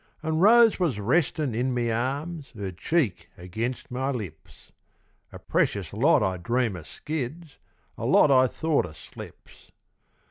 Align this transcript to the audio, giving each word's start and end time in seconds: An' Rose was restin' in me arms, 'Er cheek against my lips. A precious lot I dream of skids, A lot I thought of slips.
An' 0.23 0.39
Rose 0.39 0.79
was 0.79 0.99
restin' 0.99 1.53
in 1.53 1.75
me 1.75 1.91
arms, 1.91 2.53
'Er 2.57 2.71
cheek 2.71 3.29
against 3.37 3.91
my 3.91 4.09
lips. 4.09 4.71
A 5.31 5.37
precious 5.37 5.93
lot 5.93 6.23
I 6.23 6.37
dream 6.37 6.75
of 6.75 6.87
skids, 6.87 7.59
A 7.99 8.05
lot 8.07 8.31
I 8.31 8.47
thought 8.47 8.87
of 8.87 8.97
slips. 8.97 9.69